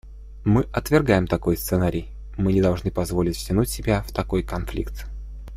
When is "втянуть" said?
3.37-3.69